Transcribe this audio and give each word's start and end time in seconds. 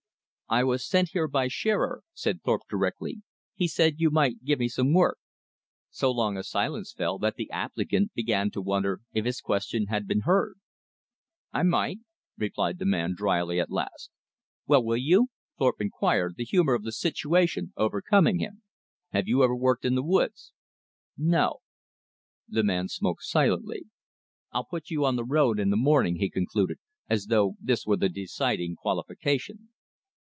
"I 0.53 0.65
was 0.65 0.85
sent 0.85 1.11
here 1.13 1.29
by 1.29 1.47
Shearer," 1.47 2.03
said 2.13 2.43
Thorpe 2.43 2.63
directly; 2.69 3.21
"he 3.55 3.69
said 3.69 4.01
you 4.01 4.09
might 4.11 4.43
give 4.43 4.59
me 4.59 4.67
some 4.67 4.91
work." 4.93 5.17
So 5.89 6.11
long 6.11 6.35
a 6.35 6.43
silence 6.43 6.91
fell 6.91 7.17
that 7.19 7.35
the 7.37 7.49
applicant 7.51 8.13
began 8.13 8.51
to 8.51 8.61
wonder 8.61 8.99
if 9.13 9.23
his 9.23 9.39
question 9.39 9.85
had 9.87 10.07
been 10.09 10.23
heard. 10.27 10.55
"I 11.53 11.63
might," 11.63 11.99
replied 12.37 12.79
the 12.79 12.85
man 12.85 13.13
drily 13.15 13.61
at 13.61 13.71
last. 13.71 14.11
"Well, 14.67 14.83
will 14.83 14.97
you?" 14.97 15.29
Thorpe 15.57 15.79
inquired, 15.79 16.35
the 16.35 16.43
humor 16.43 16.73
of 16.73 16.83
the 16.83 16.91
situation 16.91 17.71
overcoming 17.77 18.39
him. 18.39 18.61
"Have 19.13 19.29
you 19.29 19.45
ever 19.45 19.55
worked 19.55 19.85
in 19.85 19.95
the 19.95 20.03
woods?" 20.03 20.51
"No." 21.17 21.59
The 22.49 22.63
man 22.65 22.89
smoked 22.89 23.23
silently. 23.23 23.83
"I'll 24.51 24.65
put 24.65 24.89
you 24.89 25.05
on 25.05 25.15
the 25.15 25.23
road 25.23 25.61
in 25.61 25.69
the 25.69 25.77
morning," 25.77 26.17
he 26.17 26.29
concluded, 26.29 26.77
as 27.09 27.27
though 27.27 27.55
this 27.61 27.85
were 27.85 27.95
the 27.95 28.09
deciding 28.09 28.75
qualification. 28.75 29.69